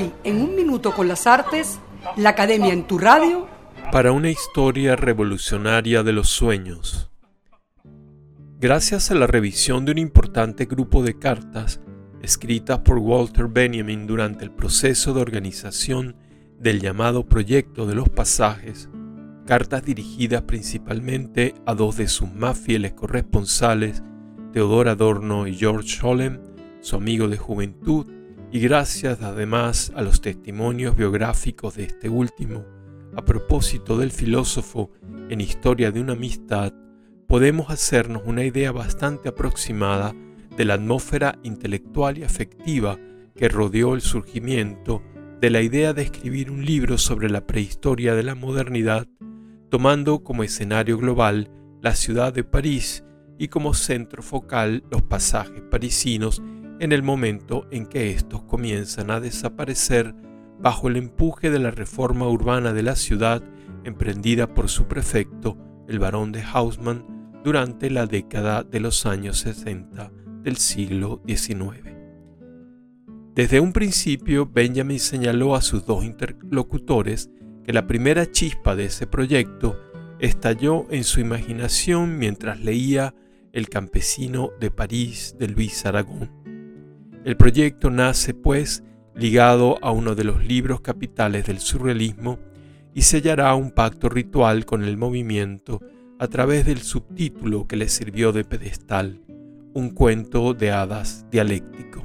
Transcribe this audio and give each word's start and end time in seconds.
Hoy, 0.00 0.12
en 0.24 0.40
un 0.40 0.56
minuto 0.56 0.94
con 0.94 1.08
las 1.08 1.26
artes, 1.26 1.78
la 2.16 2.30
Academia 2.30 2.72
en 2.72 2.86
tu 2.86 2.96
radio. 2.96 3.46
Para 3.92 4.12
una 4.12 4.30
historia 4.30 4.96
revolucionaria 4.96 6.02
de 6.02 6.14
los 6.14 6.30
sueños. 6.30 7.10
Gracias 8.58 9.10
a 9.10 9.14
la 9.14 9.26
revisión 9.26 9.84
de 9.84 9.92
un 9.92 9.98
importante 9.98 10.64
grupo 10.64 11.02
de 11.02 11.18
cartas 11.18 11.82
escritas 12.22 12.78
por 12.78 12.96
Walter 12.96 13.48
Benjamin 13.48 14.06
durante 14.06 14.42
el 14.42 14.50
proceso 14.50 15.12
de 15.12 15.20
organización 15.20 16.16
del 16.58 16.80
llamado 16.80 17.26
Proyecto 17.26 17.84
de 17.84 17.94
los 17.94 18.08
Pasajes, 18.08 18.88
cartas 19.44 19.84
dirigidas 19.84 20.42
principalmente 20.42 21.54
a 21.66 21.74
dos 21.74 21.98
de 21.98 22.08
sus 22.08 22.32
más 22.32 22.58
fieles 22.58 22.94
corresponsales, 22.94 24.02
Theodor 24.54 24.88
Adorno 24.88 25.46
y 25.46 25.56
George 25.56 25.88
Scholem, 25.88 26.40
su 26.80 26.96
amigo 26.96 27.28
de 27.28 27.36
juventud, 27.36 28.06
y 28.52 28.60
gracias 28.60 29.22
además 29.22 29.92
a 29.94 30.02
los 30.02 30.20
testimonios 30.20 30.96
biográficos 30.96 31.76
de 31.76 31.84
este 31.84 32.08
último, 32.08 32.64
a 33.14 33.24
propósito 33.24 33.96
del 33.96 34.10
filósofo 34.10 34.90
en 35.28 35.40
Historia 35.40 35.92
de 35.92 36.00
una 36.00 36.14
Amistad, 36.14 36.72
podemos 37.28 37.70
hacernos 37.70 38.22
una 38.26 38.44
idea 38.44 38.72
bastante 38.72 39.28
aproximada 39.28 40.14
de 40.56 40.64
la 40.64 40.74
atmósfera 40.74 41.38
intelectual 41.44 42.18
y 42.18 42.24
afectiva 42.24 42.98
que 43.36 43.48
rodeó 43.48 43.94
el 43.94 44.00
surgimiento 44.00 45.02
de 45.40 45.50
la 45.50 45.62
idea 45.62 45.92
de 45.92 46.02
escribir 46.02 46.50
un 46.50 46.64
libro 46.64 46.98
sobre 46.98 47.30
la 47.30 47.46
prehistoria 47.46 48.16
de 48.16 48.24
la 48.24 48.34
modernidad, 48.34 49.06
tomando 49.68 50.24
como 50.24 50.42
escenario 50.42 50.98
global 50.98 51.50
la 51.80 51.94
ciudad 51.94 52.32
de 52.32 52.42
París 52.42 53.04
y 53.38 53.46
como 53.48 53.74
centro 53.74 54.22
focal 54.22 54.82
los 54.90 55.02
pasajes 55.02 55.62
parisinos 55.70 56.42
en 56.80 56.92
el 56.92 57.02
momento 57.02 57.68
en 57.70 57.86
que 57.86 58.10
estos 58.10 58.42
comienzan 58.42 59.10
a 59.10 59.20
desaparecer 59.20 60.14
bajo 60.58 60.88
el 60.88 60.96
empuje 60.96 61.50
de 61.50 61.58
la 61.58 61.70
reforma 61.70 62.26
urbana 62.26 62.72
de 62.72 62.82
la 62.82 62.96
ciudad 62.96 63.42
emprendida 63.84 64.54
por 64.54 64.70
su 64.70 64.86
prefecto, 64.86 65.58
el 65.88 65.98
barón 65.98 66.32
de 66.32 66.42
Haussmann, 66.42 67.04
durante 67.44 67.90
la 67.90 68.06
década 68.06 68.62
de 68.62 68.80
los 68.80 69.04
años 69.04 69.38
60 69.40 70.10
del 70.42 70.56
siglo 70.56 71.22
XIX. 71.26 71.90
Desde 73.34 73.60
un 73.60 73.72
principio, 73.72 74.46
Benjamin 74.46 74.98
señaló 74.98 75.54
a 75.54 75.62
sus 75.62 75.84
dos 75.84 76.02
interlocutores 76.04 77.30
que 77.62 77.74
la 77.74 77.86
primera 77.86 78.30
chispa 78.30 78.74
de 78.74 78.86
ese 78.86 79.06
proyecto 79.06 79.78
estalló 80.18 80.86
en 80.90 81.04
su 81.04 81.20
imaginación 81.20 82.18
mientras 82.18 82.58
leía 82.60 83.14
El 83.52 83.68
campesino 83.68 84.50
de 84.60 84.70
París 84.70 85.36
de 85.38 85.48
Luis 85.48 85.84
Aragón. 85.84 86.39
El 87.22 87.36
proyecto 87.36 87.90
nace, 87.90 88.32
pues, 88.32 88.82
ligado 89.14 89.78
a 89.82 89.90
uno 89.90 90.14
de 90.14 90.24
los 90.24 90.42
libros 90.42 90.80
capitales 90.80 91.44
del 91.46 91.58
surrealismo 91.58 92.38
y 92.94 93.02
sellará 93.02 93.54
un 93.54 93.72
pacto 93.72 94.08
ritual 94.08 94.64
con 94.64 94.84
el 94.84 94.96
movimiento 94.96 95.80
a 96.18 96.28
través 96.28 96.64
del 96.64 96.78
subtítulo 96.78 97.66
que 97.66 97.76
le 97.76 97.88
sirvió 97.88 98.32
de 98.32 98.44
pedestal, 98.44 99.20
un 99.74 99.90
cuento 99.90 100.54
de 100.54 100.70
hadas 100.70 101.26
dialéctico. 101.30 102.02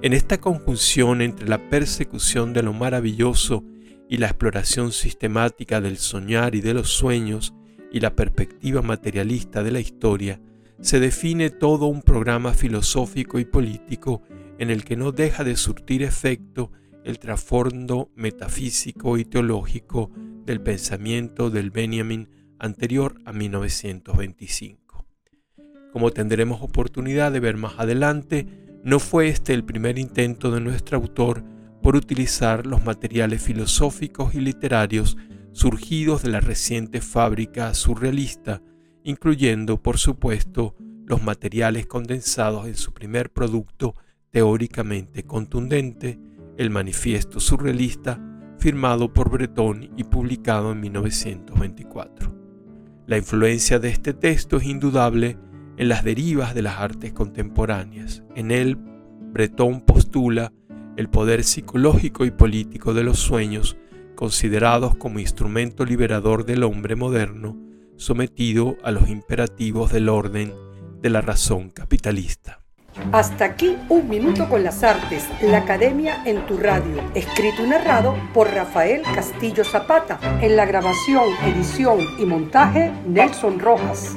En 0.00 0.14
esta 0.14 0.40
conjunción 0.40 1.20
entre 1.20 1.46
la 1.46 1.68
persecución 1.68 2.54
de 2.54 2.62
lo 2.62 2.72
maravilloso 2.72 3.62
y 4.08 4.16
la 4.16 4.28
exploración 4.28 4.92
sistemática 4.92 5.82
del 5.82 5.98
soñar 5.98 6.54
y 6.54 6.62
de 6.62 6.72
los 6.72 6.88
sueños 6.88 7.54
y 7.92 8.00
la 8.00 8.16
perspectiva 8.16 8.80
materialista 8.80 9.62
de 9.62 9.70
la 9.70 9.80
historia, 9.80 10.40
se 10.80 10.98
define 10.98 11.50
todo 11.50 11.86
un 11.86 12.02
programa 12.02 12.54
filosófico 12.54 13.38
y 13.38 13.44
político 13.44 14.22
en 14.58 14.70
el 14.70 14.84
que 14.84 14.96
no 14.96 15.12
deja 15.12 15.44
de 15.44 15.56
surtir 15.56 16.02
efecto 16.02 16.72
el 17.04 17.18
trasfondo 17.18 18.10
metafísico 18.16 19.18
y 19.18 19.24
teológico 19.24 20.10
del 20.44 20.60
pensamiento 20.62 21.50
del 21.50 21.70
Benjamin 21.70 22.28
anterior 22.58 23.20
a 23.24 23.32
1925. 23.32 25.06
Como 25.92 26.10
tendremos 26.12 26.62
oportunidad 26.62 27.32
de 27.32 27.40
ver 27.40 27.56
más 27.56 27.78
adelante, 27.78 28.46
no 28.82 28.98
fue 29.00 29.28
este 29.28 29.52
el 29.52 29.64
primer 29.64 29.98
intento 29.98 30.50
de 30.50 30.60
nuestro 30.60 30.96
autor 30.98 31.44
por 31.82 31.96
utilizar 31.96 32.66
los 32.66 32.84
materiales 32.84 33.42
filosóficos 33.42 34.34
y 34.34 34.40
literarios 34.40 35.16
surgidos 35.52 36.22
de 36.22 36.30
la 36.30 36.40
reciente 36.40 37.00
fábrica 37.00 37.74
surrealista 37.74 38.62
incluyendo, 39.10 39.82
por 39.82 39.98
supuesto, 39.98 40.74
los 41.06 41.22
materiales 41.22 41.86
condensados 41.86 42.66
en 42.66 42.76
su 42.76 42.94
primer 42.94 43.30
producto 43.30 43.94
teóricamente 44.30 45.24
contundente, 45.24 46.18
el 46.56 46.70
Manifiesto 46.70 47.40
Surrealista, 47.40 48.20
firmado 48.58 49.12
por 49.12 49.30
Breton 49.30 49.90
y 49.96 50.04
publicado 50.04 50.72
en 50.72 50.80
1924. 50.80 52.40
La 53.06 53.18
influencia 53.18 53.78
de 53.78 53.88
este 53.88 54.14
texto 54.14 54.58
es 54.58 54.64
indudable 54.64 55.36
en 55.76 55.88
las 55.88 56.04
derivas 56.04 56.54
de 56.54 56.62
las 56.62 56.78
artes 56.78 57.12
contemporáneas. 57.12 58.22
En 58.36 58.50
él, 58.50 58.76
Breton 58.76 59.80
postula 59.80 60.52
el 60.96 61.08
poder 61.08 61.42
psicológico 61.42 62.24
y 62.24 62.30
político 62.30 62.94
de 62.94 63.02
los 63.02 63.18
sueños, 63.18 63.76
considerados 64.14 64.94
como 64.96 65.18
instrumento 65.18 65.84
liberador 65.84 66.44
del 66.44 66.62
hombre 66.62 66.94
moderno, 66.94 67.56
sometido 68.00 68.78
a 68.82 68.90
los 68.90 69.08
imperativos 69.10 69.92
del 69.92 70.08
orden 70.08 70.54
de 71.02 71.10
la 71.10 71.20
razón 71.20 71.68
capitalista. 71.68 72.60
Hasta 73.12 73.44
aquí 73.44 73.76
un 73.88 74.08
minuto 74.08 74.48
con 74.48 74.64
las 74.64 74.82
artes, 74.82 75.28
la 75.42 75.58
academia 75.58 76.22
en 76.24 76.44
tu 76.46 76.56
radio, 76.56 77.02
escrito 77.14 77.64
y 77.64 77.68
narrado 77.68 78.16
por 78.34 78.52
Rafael 78.52 79.02
Castillo 79.02 79.64
Zapata, 79.64 80.18
en 80.42 80.56
la 80.56 80.64
grabación, 80.64 81.28
edición 81.44 82.00
y 82.18 82.24
montaje 82.24 82.90
Nelson 83.06 83.60
Rojas. 83.60 84.16